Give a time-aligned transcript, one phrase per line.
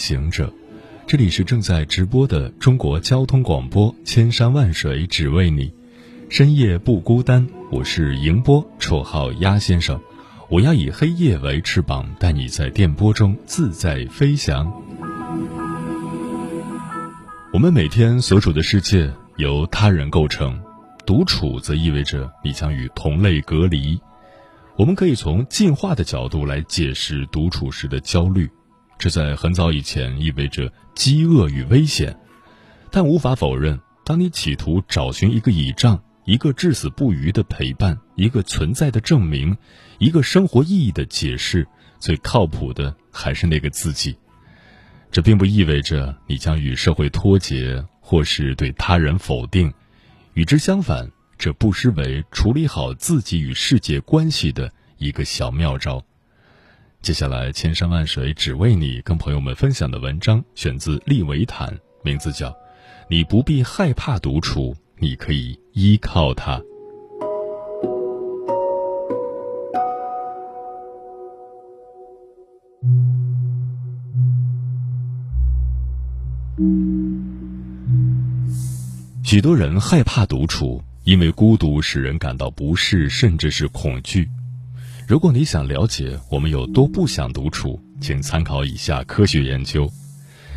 [0.00, 0.50] 行者，
[1.06, 5.70] 这里是正在直播的中国交通广播，千山万水只为你，
[6.30, 7.46] 深夜不孤单。
[7.70, 10.00] 我是迎波，绰号鸭先生。
[10.48, 14.72] 我要以黑夜为翅膀，带你在电波中自在飞翔。
[17.52, 20.58] 我们每天所处的世界由他人构成，
[21.04, 24.00] 独处则意味着你将与同类隔离。
[24.76, 28.50] 我们可以从进化的角度来解释独处时的焦虑，
[29.00, 32.14] 这在很早以前意味着饥饿与危险，
[32.90, 36.00] 但无法否认，当你企图找寻一个倚仗。
[36.26, 39.56] 一个至死不渝的陪伴，一个存在的证明，
[39.98, 41.66] 一个生活意义的解释，
[41.98, 44.16] 最靠谱的还是那个自己。
[45.10, 49.72] 这并不意味着你将与社会脱节，或是对他人否定。
[50.34, 56.04] 与之相反，这不失为处理好自己与世界关系的一个小妙招。
[57.02, 62.50] 接下来，千山万水只为你，跟朋友们分享的文章选自利维坦，名字叫
[63.08, 64.74] 《你不必害怕独处》。
[64.98, 66.60] 你可以依靠他。
[79.24, 84.28] 许多人害怕独处，因为孤独使人感到不适，甚至是恐惧。
[85.10, 89.90] 如果你想了解我们有多不想独处，请参考以下科学研究。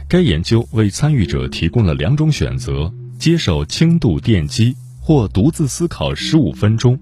[0.08, 2.94] 该研究为参与者提供了两种选择。
[3.18, 7.00] 接受轻度电击或独自思考十五分钟，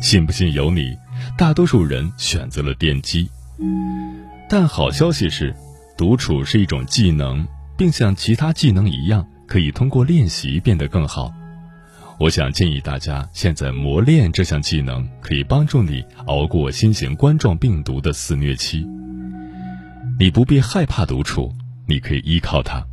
[0.00, 0.96] 信不信由你。
[1.36, 3.28] 大多数人选择了电击，
[4.48, 5.54] 但好消息是，
[5.98, 7.46] 独处是一种技能，
[7.76, 11.30] 并像其他技能一样，可以通过练习变得更好。
[12.20, 18.86] 我想建议大家现在磨练这项技能，可以帮助你熬过新型冠状病毒的肆虐期。
[20.18, 21.50] 你不必害怕独处，
[21.88, 22.86] 你可以依靠它。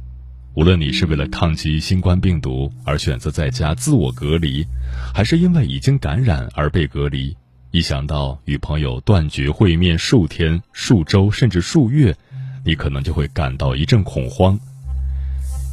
[0.53, 4.65] 无论你是为了抗击新冠病毒而选择在家自我隔离，
[5.13, 7.35] 还是因为已经感染而被隔离，
[7.71, 12.15] 一想到与朋友断绝会面数天、数周甚至数月，
[12.63, 14.57] 你可能就会感到一阵恐慌。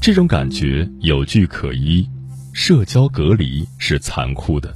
[0.03, 2.05] 这种感觉有据可依，
[2.55, 4.73] 社交隔离是残酷的。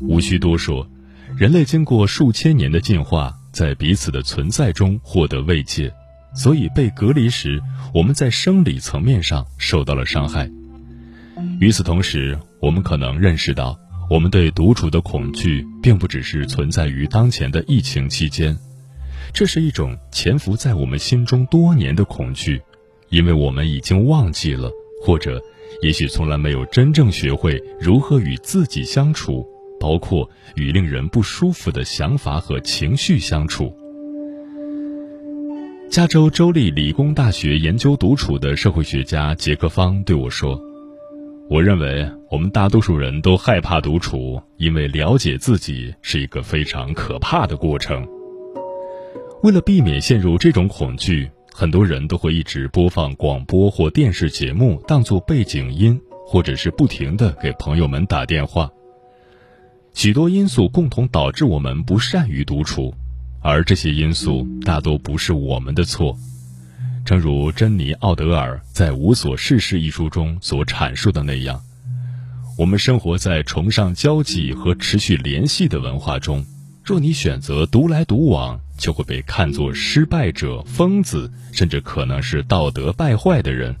[0.00, 0.88] 无需多说，
[1.36, 5.92] 人类经过数千年的进化，在彼此的存在中获得慰藉。
[6.34, 7.62] 所以被隔离时，
[7.92, 10.50] 我们在生理层面上受到了伤害。
[11.60, 18.56] 与此同时，我们可能认识到，我们对独处的恐惧，并不只是存在于当前的疫情期间，
[19.34, 22.62] 这是一种潜伏在我们心中多年的恐惧，
[23.10, 24.70] 因为我们已经忘记了，
[25.04, 25.38] 或者
[25.80, 29.46] 也许从来没有真正学会如何与自己相处，
[29.80, 33.74] 包括与令人不舒服的想法和情绪相处。
[35.90, 40.58] 加州州立理工大学研究独处的社会学家杰克方对我说
[41.50, 48.06] ：“我认为我们大多数人都害怕独处，因为了解自己是一个非常可怕的过程。
[49.42, 58.70] 为了避免陷入这种恐惧，很多人都会一直播放广播或电视节目当做背景音，或者是不停的给朋友们打电话。
[59.94, 62.94] 许多因素共同导致我们不善于独处。”
[63.44, 66.16] 而这些因素大多不是我们的错，
[67.04, 71.60] 正如珍妮·奥德尔在《无所事事》一书中所阐述的那样，
[72.56, 76.44] 我们生活在崇尚交际和持续联系的文化中。
[76.84, 83.76] 若你选择独来独往，就会被看作失败者、疯子，甚至可能是道德败坏的人。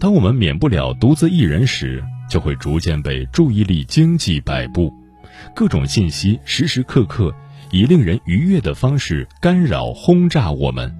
[0.00, 4.90] 当我们免不了独自一人时，就会逐渐被注意力经济摆布，
[5.54, 7.34] 各种信息时时刻刻。
[7.72, 10.90] 以令人愉悦的方式干扰、轰炸我们，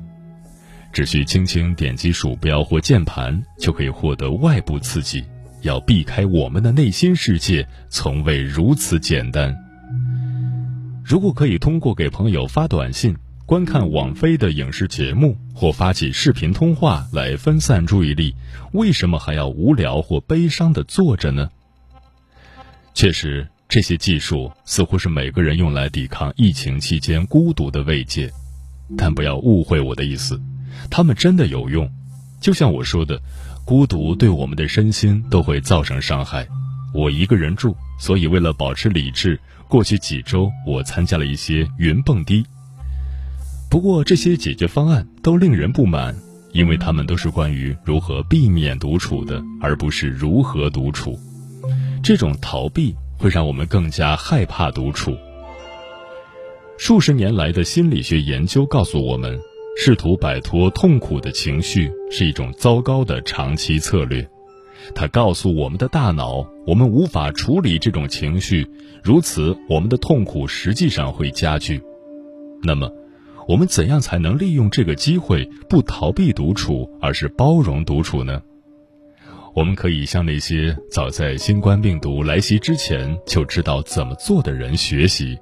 [0.92, 5.24] 只需轻轻点击鼠标或键盘，就可以获得外部刺激。
[5.62, 9.56] 要避开我们的内心世界，从未如此简单。
[11.08, 13.16] 如果可以通过给朋友发短信、
[13.46, 18.34] 观看网飞的影视节目或发起视频通话来分散注意力，
[18.72, 21.48] 为什么还要无聊或悲伤的坐着呢？
[22.92, 23.46] 确实。
[23.68, 28.30] 这些技术似乎是每个人用来抵抗疫情期间孤独的慰藉，
[28.96, 30.40] 但不要误会我的意思，
[30.88, 31.90] 他们真的有用。
[32.40, 33.20] 就像我说的，
[33.64, 36.46] 孤独对我们的身心都会造成伤害。
[36.94, 42.44] 我一个人住，所以为了保持理智，过去几周我参加了一些云蹦迪。
[43.70, 46.14] 不过这些解决方案都令人不满，
[46.52, 51.18] 因为他们都是关于如何避免独处的，而不是如何独处。
[52.02, 55.16] 这种逃避会让我们更加害怕独处。
[56.78, 59.38] 数十年来的心理学研究告诉我们。
[59.78, 64.26] 试图摆脱痛苦的情绪是一种糟糕的长期策略，
[64.94, 68.66] 它告诉我们的大脑，我们无法处理这种情绪，
[69.02, 71.82] 如此我们的痛苦实际上会加剧。
[72.62, 72.90] 那么，
[73.46, 78.42] 我们怎样才能利用这个机会，不逃避独处，而是包容独处呢？
[79.54, 85.38] 我们可以向那些早在新冠病毒来袭之前就知道怎么做的人学习。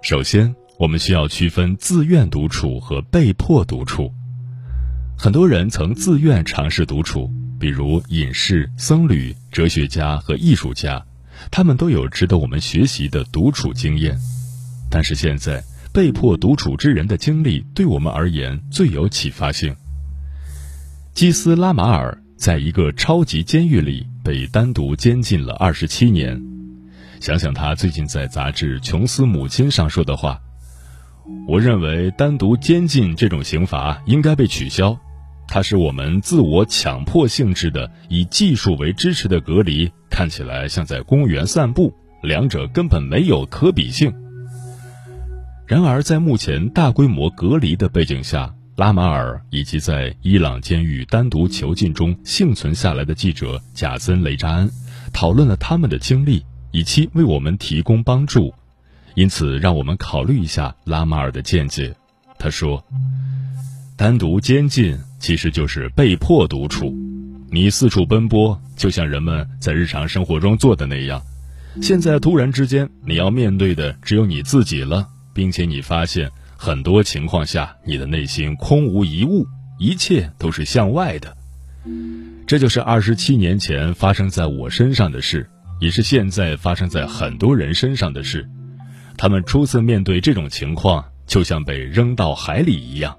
[0.00, 4.12] 首先，我们需要区分自愿独处和被迫独处。
[5.18, 7.28] 很多人曾自愿尝试独处，
[7.58, 11.04] 比如隐士、僧侣、哲学家和艺术家，
[11.50, 14.16] 他们都有值得我们学习的独处经验。
[14.88, 15.60] 但是现在，
[15.92, 19.74] 被迫独处之人的经历对我们而言最有启发性。
[21.12, 26.40] 基斯拉马尔在一个超级监狱里被单独监禁了二十七年。
[27.18, 30.40] 想想他最近在杂志《琼斯母亲》上说的话，
[31.46, 34.98] 我认为单独监禁这种刑罚应该被取消。
[35.46, 41.92] 它是我们自我强迫性质的以技术为支持的隔离看起来像在公园散步，
[42.22, 44.12] 两者根本没有可比性。
[45.66, 54.70] 然而，在目前大规模隔离的背景下，拉马尔以及在伊朗监狱单独囚禁中幸存下来的记者贾森·雷扎恩
[55.12, 56.44] 讨论了他们的经历。
[56.70, 58.52] 以期为我们提供帮助，
[59.18, 61.92] 因此让我们考虑一下拉马尔的见解。
[62.38, 62.84] 他说
[63.98, 66.96] ：“单独监禁其实就是被迫独处，
[67.50, 71.20] 你四处奔波，就像人们在日常生活中做的那样。
[71.82, 79.44] 现在突然之间，你要面对的只有你自己了，并且你发现很多情况下，你的内心空无一物，
[79.80, 81.36] 一切都是向外的。
[82.46, 85.50] 这就是二十七年前发生在我身上的事。”
[85.80, 88.48] 也是现在发生在很多人身上的事，
[89.18, 93.14] 他们初次面对这种情况，就像被扔到海里一样。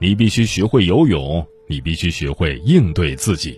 [0.00, 3.56] 你必须学会游泳，你必须学会应对自己。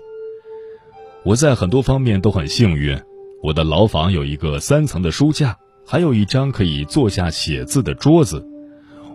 [1.25, 3.01] 我在很多方面都很幸运，
[3.43, 5.57] 我的牢房有一个三层的书架，
[5.87, 8.47] 还有一张可以坐下写字的桌子。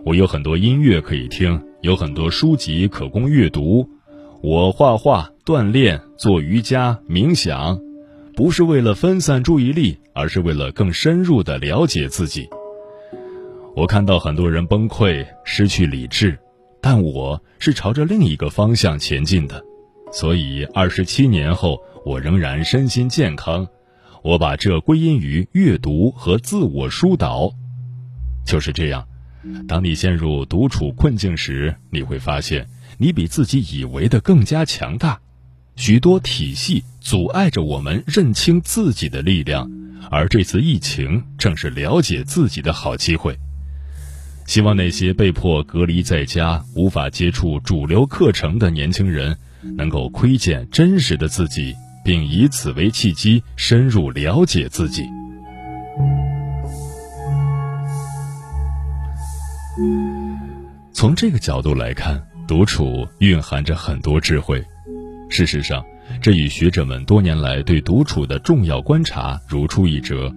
[0.04, 3.88] 我有很多音乐可以听，有很多书籍可供阅读。
[4.42, 7.78] 我画画、锻炼、做瑜伽、冥想。
[8.36, 12.46] 不是为了分散注意力，而是为了更深入的了解自己。
[13.76, 16.38] 我看到很多人崩溃、失去理智，
[16.80, 19.62] 但我是朝着另一个方向前进的，
[20.10, 23.68] 所以二十七年后，我仍然身心健康。
[24.22, 27.52] 我把这归因于阅读和自我疏导。
[28.46, 29.06] 就是这样，
[29.68, 35.20] 当你陷入独处困境时，你会发现你比自己以为的更加强大。
[35.76, 39.70] 许多体系阻碍着我们认清自己的力量，
[40.10, 43.38] 而这次疫情正是了解自己的好机会。
[44.46, 49.36] 希望那些被迫隔离在家、无法接触主流课程的年轻人，
[49.76, 51.74] 能够窥见真实的自己，
[52.04, 55.02] 并以此为契机深入了解自己。
[60.92, 64.64] 从这个角度来看，独处蕴含着很多智慧。
[65.28, 65.84] 事实上，
[66.22, 70.32] 这与学者们多年来对独处的重要观察如出一辙。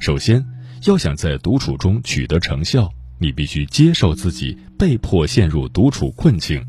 [0.00, 0.42] 首先，
[0.86, 2.90] 要想在独处中取得成效，
[3.22, 6.66] 你必须接受自己被迫陷入独处困境，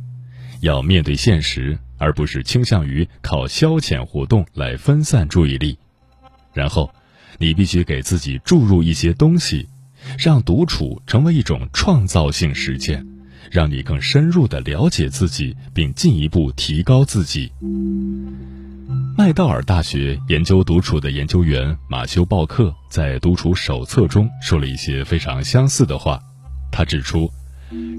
[0.62, 5.77] 要面对现实，而不是倾向于靠消遣活动来分散注意力。
[6.53, 6.93] 然后，
[7.39, 9.67] 你必须给自己注入一些东西，
[10.19, 13.05] 让独处成为一种创造性实践。
[13.51, 17.51] 让你更深入的了解自己，并进一步提高自己。
[19.15, 26.19] 麦道尔大学研究独处的研究员马修·鲍克在《独处手册》中说了一些非常相似的话。
[26.74, 27.30] 他指出，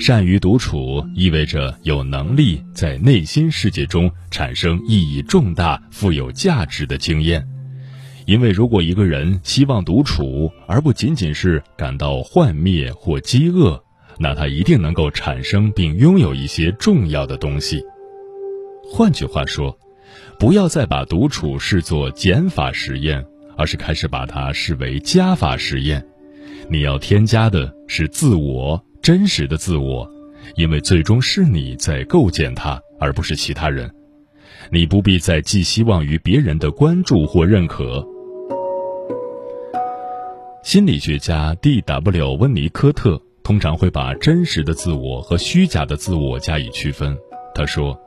[0.01, 7.47] 善于独处意味着有能力在内心世界中产生意义重大、富有价值的经验。
[8.27, 13.81] 因为如果一个人希望独处，而不仅仅是感到幻灭或饥饿，
[14.19, 17.81] 那他一定能够产生并拥有一些重要的东西。
[18.91, 19.79] 换句话说，
[20.39, 23.25] 不要再把独处视作减法实验，
[23.57, 26.05] 而是开始把它视为加法实验。
[26.69, 30.09] 你要添加的是自我，真实的自我，
[30.57, 33.91] 因为最终是你在构建它，而不是其他人。
[34.71, 38.07] 你不必再寄希望于别人的关注或认可。
[40.63, 42.35] 心理学家 D.W.
[42.37, 47.15] 温尼科特通常会把真实的自我和虚假的自我加以区分。
[47.55, 47.99] 他说，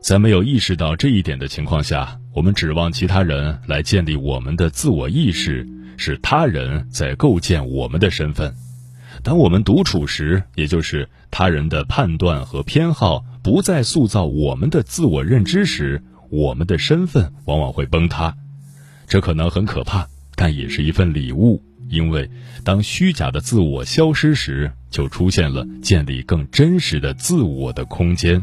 [0.00, 8.54] 在没有意识到这一点的情况下，我们指望其他人来建立我们的自我意识，是他人在构建我们的身份。
[9.22, 18.34] 当我们独处时，也就是他人的判断和偏好不再塑造我们的自我认知时，我们的身份往往会崩塌。
[19.06, 21.62] 这可能很可怕，但也是一份礼物。
[21.88, 22.30] 因为
[22.64, 28.42] 当虚假的自我消失时，就出现了建立更真实的自我的空间。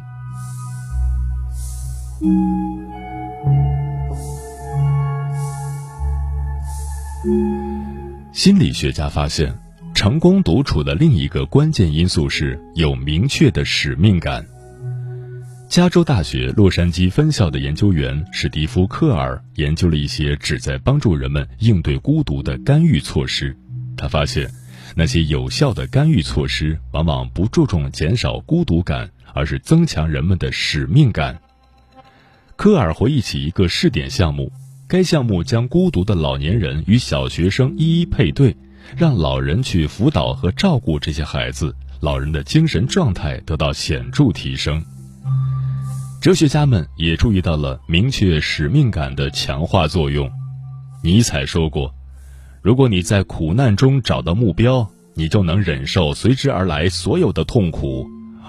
[8.32, 9.54] 心理学家发现，
[9.94, 14.46] 成功独处的另一个关键因素是有明确的使命感。
[15.68, 23.54] 加州大学洛杉矶分校的研究员史蒂夫·科尔研究了一些旨在帮助人们应对孤独的干预措施。
[23.98, 24.50] 他发现，
[24.96, 31.42] 那些有效的干预措施往往不注重减少孤独感，而是增强人们的使命感。
[32.56, 34.54] 科尔回忆起一个试点项目，
[34.90, 38.58] 该项目将孤独的老年人与小学生一一配对，
[38.98, 44.84] 让老人去辅导和照顾这些孩子，老人的精神状态得到显著提升。
[46.20, 50.28] 哲学家们也注意到了明确使命感的强化作用。
[51.04, 51.94] 尼采说过
[52.64, 58.08] ：“如果你在苦难中找到目标，你就能忍受随之而来所有的痛苦；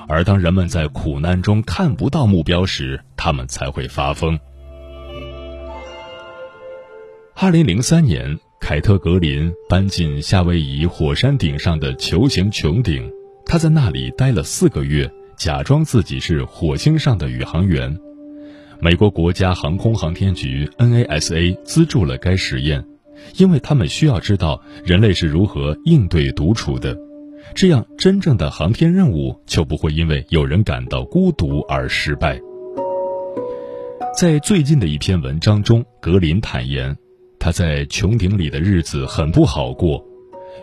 [0.09, 4.41] 而当人们在苦难中看不到目标时，他们才会发疯。”
[7.35, 13.11] 二零零三年，凯特·格林搬进夏威夷火山顶上的球形穹顶，
[13.47, 15.11] 他在那里待了四个月。
[15.37, 17.97] 假装自己是火星上的宇航员，
[18.79, 22.85] 美国国家航空航天局 （NASA） 资助了该实验，
[23.39, 26.95] 因为他们需要知道人类是如何应对独处的，
[27.55, 32.39] 这样真正的航天任务就不会因为有人感到孤独而失败。
[34.15, 36.95] 在最近的一篇文章中，格林坦言，
[37.41, 40.05] 他在穹顶里的日子很不好过，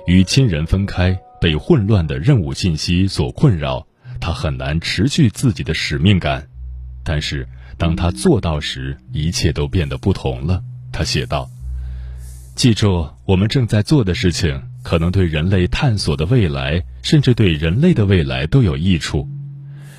[0.06, 3.86] 与亲人分开，被混乱的任务信息所困扰。
[4.20, 6.48] 他很难持续自己的使命感，
[7.04, 10.62] 但是当他做到时，一切都变得不同了。
[10.92, 11.50] 他写道
[12.56, 19.28] ：“记住，我们正在做的事情可能对人类探索的未来，甚至对人类的未来都有益处。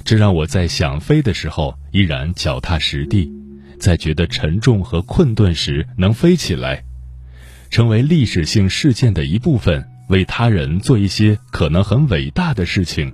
[0.05, 3.31] 这让我在想飞的时候依然脚踏实地，
[3.79, 6.85] 在觉得沉重和困顿时能飞起来，
[7.71, 13.13] 成为历史性事件的一部分，为他人做一些可能很伟大的事情。”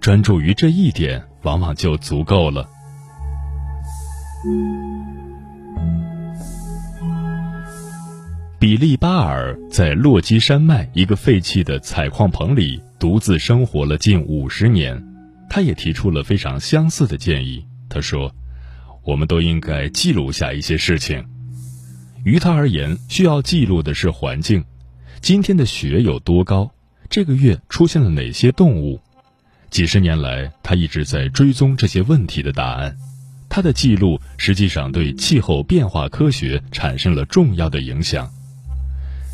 [0.00, 2.68] 专注于这一点，往往就足够了。
[8.60, 15.02] 比利·巴尔在落基山脉一个废弃的采矿棚里独自生活了近五十年，
[15.50, 17.64] 他也提出了非常相似的建议。
[17.88, 18.32] 他说
[19.08, 21.24] ：“我们都应该记录下一些事情。
[22.24, 24.62] 于他而言，需要记录的是环境：
[25.22, 26.70] 今天的雪有多高？
[27.08, 29.00] 这个月出现了哪些动物？”
[29.70, 32.94] 几十年来，他一直在追踪这些问题的答案。
[33.48, 38.30] 他的记录实际上对气候变化科学产生了重要的影响。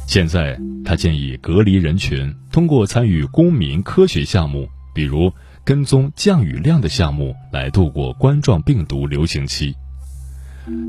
[0.07, 5.33] 现在，他建议隔离人群，通过参与公民科学项目，比如
[5.64, 9.75] 跟踪降雨量的项目，来度过冠状病毒流行期。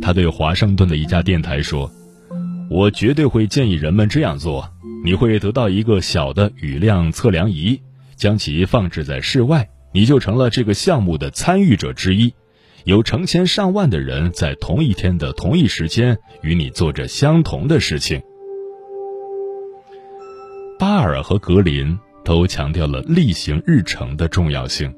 [0.01, 1.89] 他对华盛顿的一家电台说
[2.69, 4.69] ：“我绝对会建议人们这样做。
[5.03, 7.81] 你会得到一个小的雨量测量仪。”
[8.15, 12.33] 将其放置在室外，你就成了这个项目的参与者之一。
[12.85, 18.21] 有成千上万的人在同一天的同一时间与你做着相同的事情。
[20.79, 24.93] 巴尔和格林都强调了例行日程的重要性。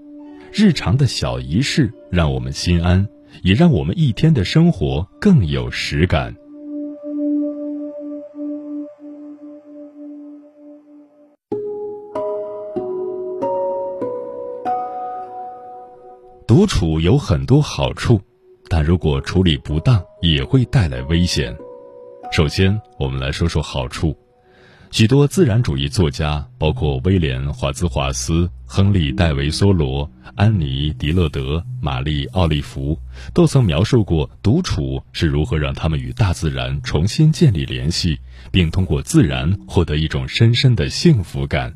[0.51, 3.05] 日常的小仪式让我们心安，
[3.43, 6.34] 也让我们一天的生活更有实感。
[16.48, 18.19] 独处有很多好处，
[18.69, 21.55] 但如果处理不当，也会带来危险。
[22.31, 24.15] 首先，我们来说说好处。
[24.89, 32.98] 许多自然主义作家，包括威廉·华兹华斯、亨利·戴维·梭罗、安妮·迪勒德、玛丽·奥利弗，
[33.34, 38.17] 都曾描述过独处是如何让他们与大自然重新建立联系，
[38.50, 41.74] 并通过自然获得一种深深的幸福感。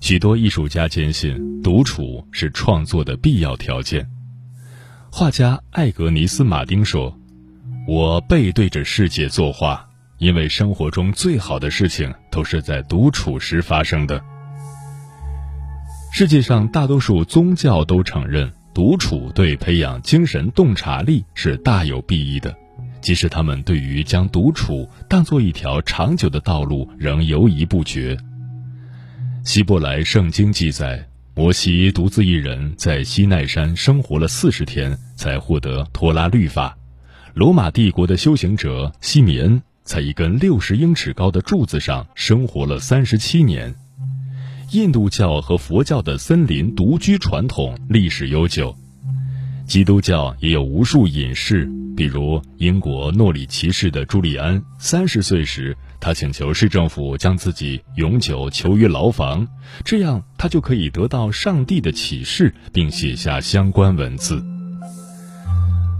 [0.00, 4.08] 许多艺术家坚信，独处是创作的必要条件。
[5.10, 7.16] 画家艾格尼斯·马丁说
[7.86, 9.86] ：“我背对着世界作画。”
[10.22, 14.22] 因为生活中最好的事情都是在独处时发生的。
[16.12, 22.56] 世界上大多数宗教都承认，独处对培养精神洞察力是大有裨益的，
[23.00, 28.16] 即使他们对于将独处当做一条长久的道路仍犹疑不决。
[29.44, 36.78] 希伯来圣经记载，摩西独自一人在西奈山生活了四十天，才获得托拉律法。
[37.34, 39.60] 罗马帝国的修行者西米恩。
[39.84, 43.74] 在一根六十英尺高的柱子上生活了三十七年。
[44.70, 48.74] 印度教和佛教的森林独居传统历史悠久，
[49.66, 54.62] 基督教也有无数隐士，比如英国诺里奇市的朱利安。
[54.78, 59.46] 三十岁时，他请求市政府将自己永久囚于牢房，
[59.84, 64.42] 这样他就可以得到上帝的启示，并写下相关文字。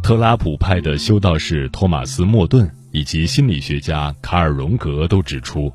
[0.02, 2.70] 特拉普派的修道士托马斯·莫顿。
[2.92, 5.72] 以及心理学家卡尔·荣格都指出，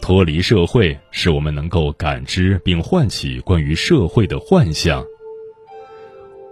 [0.00, 5.04] 脱离社会使我们能够感知并唤起关于社会的幻象。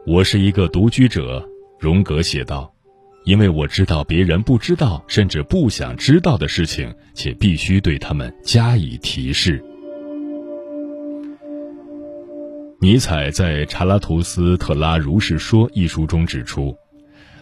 [0.06, 1.42] 我是一个独居者，
[1.80, 2.70] 荣格写道，
[3.24, 9.64] 因为我知道别人不知道甚至不想知道的事情，且必须对他们加以提示。
[12.80, 16.76] 尼采在《查拉图斯特拉如是说》一书中指出。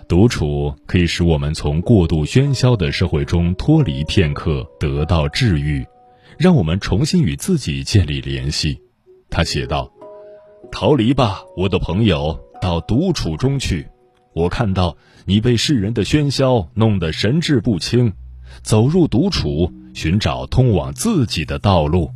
[0.06, 5.84] 独处可以使我们从过度喧嚣的社会中脱离片刻，得到治愈，
[6.38, 8.80] 让我们重新与自己建立联系。
[9.30, 9.90] 他写道
[10.70, 13.87] ：“逃离吧，我的朋友，到独处中去。
[14.34, 18.12] 我看到你被世人的喧嚣弄得神志不清，
[18.62, 22.11] 走入独处，寻找通往自己的道路。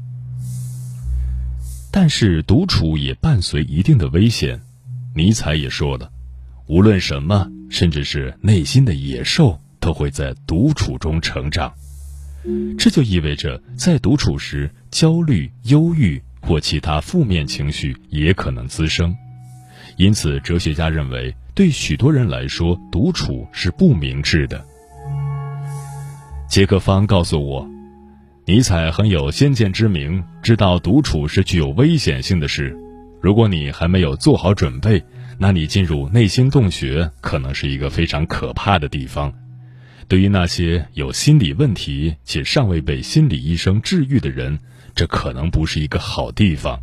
[1.90, 4.60] 但是，独处也伴随一定的危险。
[5.14, 6.10] 尼采也说了。”
[6.68, 11.72] 无论什么，甚至是内心的野兽，都会在独处中成长。
[12.78, 19.14] 这就意味着，在独处时，焦虑、忧郁或其他负面情绪也可能滋生。
[19.96, 24.64] 因此，哲学家认为，对许多人来说，独处是不明智的。
[26.48, 27.68] 杰克方告诉我，
[28.46, 32.74] 尼采很有先见之明，知道独处是具有危险性的事。
[33.20, 35.02] 如果你还没有做好准备，
[35.38, 39.32] 那你进入内心洞穴可能是一个非常可怕的地方。
[40.08, 44.58] 对于那些有心理问题且尚未被心理医生治愈的人，
[44.94, 46.80] 这可能不是一个好地方。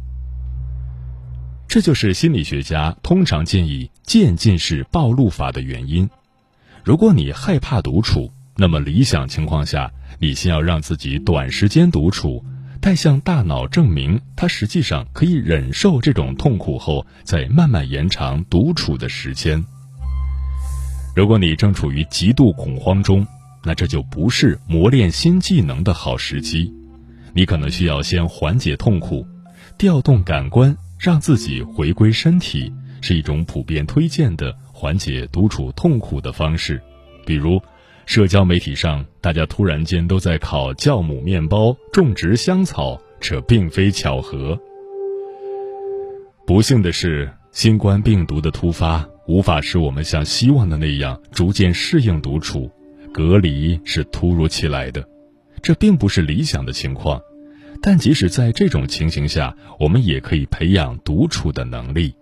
[1.68, 6.08] 这就是心理学家通常建议渐进式暴露法的原因。
[6.84, 12.46] 如果你害怕独处，那么理想情况下，你先要让自己短时间独处。
[12.86, 19.66] 待向大脑证明他实际上可以忍受这种痛苦后，再慢慢延长独处的时间。
[21.16, 23.26] 如果你正处于极度恐慌中，
[23.64, 26.72] 那这就不是磨练新技能的好时机。
[27.34, 29.26] 你可能需要先缓解痛苦，
[29.80, 32.72] 调动感官，让自己回归身体，
[33.02, 36.80] 是一种普遍推荐的缓解独处痛苦的方式，
[37.26, 37.60] 比如。
[38.06, 44.58] 社交媒体上，大家突然间都在烤酵母面包、种植香草，这并非巧合。
[46.46, 52.70] 不幸的是，新冠病毒的突发无法使我们像希望的那样逐渐适应独处，
[53.12, 55.04] 隔离是突如其来的，
[55.64, 57.20] 这并不是理想的情况。
[57.82, 62.14] 但即使在这种情形下，我们也可以培养独处的能力。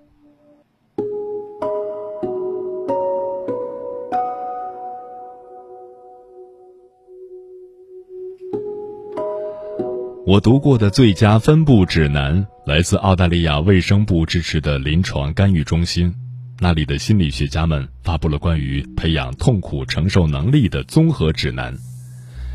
[10.33, 16.11] 我读过的最佳分布指南来自澳大利亚卫生部支持的临床干预中心，
[16.59, 21.77] 那里的心理学家们发布了关于培养痛苦承受能力的综合指南。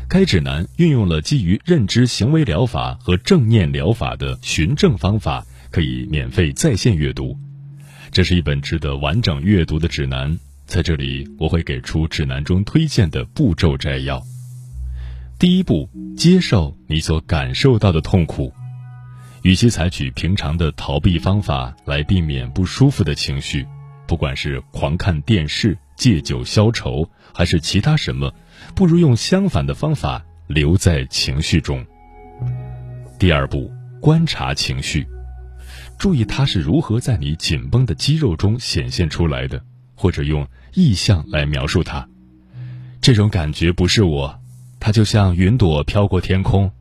[0.09, 7.37] 该指南运用了基于认知行为疗法和正念疗法的循证方法，可以免费在线阅读。
[8.11, 10.37] 这是一本值得完整阅读的指南。
[10.65, 14.21] 在这里，我会给出指南中推荐的步骤摘要。
[15.39, 18.51] 第一步，接受你所感受到的痛苦。
[19.41, 23.65] 与其采取平常的逃避方法来避免不舒服的情绪，
[24.05, 28.29] 不管是狂看电视、借酒消愁，还是其他什么，
[28.75, 31.85] 不如用相反的方法留在情绪中。
[33.17, 33.71] 第二步，
[34.01, 35.07] 观察情绪，
[35.97, 39.63] 注意它是如何在你紧绷的肌肉中显现出来的，
[39.95, 42.05] 或者用意象来描述它。
[42.99, 44.37] 这种感觉不是我，
[44.79, 46.71] 它就像云朵飘过天空。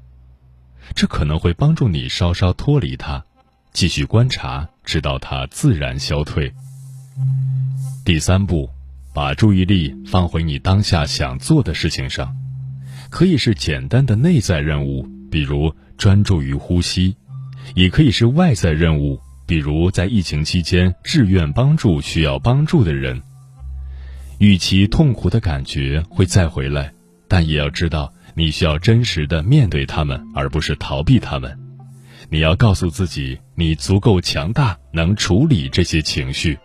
[0.94, 3.24] 这可能会帮助你稍稍脱离它，
[3.72, 6.52] 继续观察，直到它自然消退。
[8.04, 8.70] 第三步，
[9.12, 12.34] 把注意力放回你当下想做的事情上，
[13.10, 17.14] 可以是简单的内在任务，比如专注于呼吸；
[17.74, 23.20] 也可以是外在任务，比如在疫情期间志愿帮助需要帮助的人。
[24.38, 26.92] 与其痛苦的感觉会再回来，
[27.28, 31.56] 但也要知道你需要真实的面对他们，而不是逃避他们。
[32.30, 36.58] 你要告诉自己，你足够强大，能处理这些情绪。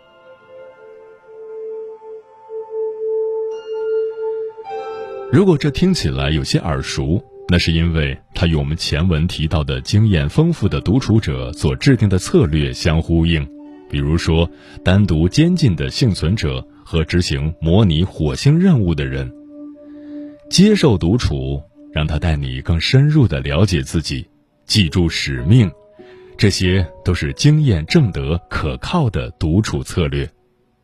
[5.31, 13.47] 如果这听起来有些耳熟，那是因为它与我们前文提到的经验丰富的独处者所制定的策略相呼应。
[13.89, 14.49] 比如说，
[14.83, 19.31] 单独监禁的幸存者和执行模拟火星任务的人。
[20.49, 24.27] 接受独处，让他带你更深入的了解自己，
[24.65, 25.71] 记住使命，
[26.37, 30.29] 这些都是经验正得、可靠的独处策略。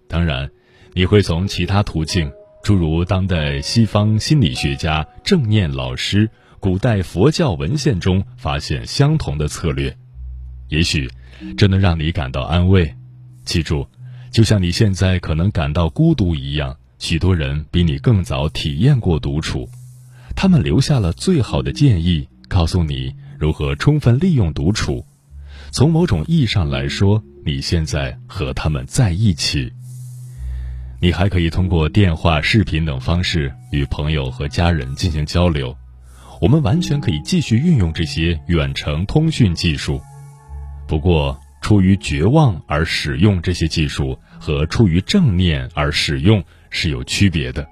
[0.08, 0.50] 当然，
[0.94, 2.32] 你会从其他途径。
[2.62, 9.96] 诸如当代西方心理学家、正念老师、古代佛教文献中发现相同的策略，
[10.68, 11.10] 也许
[11.56, 12.94] 这能让你感到安慰。
[13.46, 13.88] 记住，
[14.30, 19.68] 就像你现在可能感到孤独一样，许多人比你更早体验过独处，
[20.36, 25.06] 他们留下了最好的建议，告诉你如何充分利用独处。
[25.72, 29.72] 从某种意义上来说，你现在和他们在一起。
[31.02, 35.76] 你还可以通过电话、视频等方式与朋友和家人进行交流。
[36.42, 40.02] 我们完全可以继续运用这些远程通讯技术。
[40.88, 47.68] 不过，出于绝望而使用这些技术和出于正念而使用是有区别的。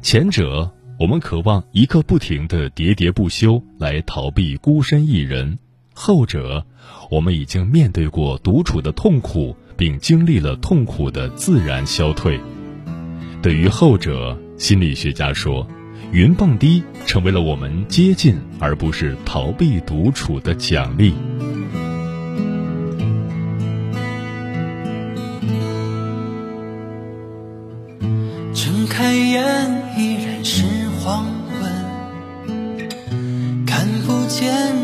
[0.00, 5.56] 前者，我们渴望一刻不停的喋喋不休来逃避孤身一人；
[5.94, 6.66] 后者，
[7.10, 9.56] 我们已经面对过独处的痛苦。
[9.74, 12.38] 并经历了痛苦的自然消退。
[13.42, 15.66] 对于后者，心理学家说，
[16.12, 21.14] 云蹦迪成为了我们接近而不是逃避独处的奖励。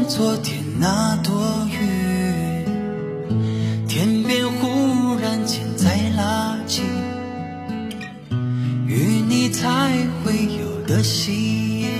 [0.09, 2.65] 昨天那朵云
[3.87, 6.83] 天边忽然间在拉近
[8.87, 9.69] 与你才
[10.25, 11.91] 会有的吸引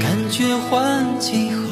[0.00, 1.69] 感觉换季后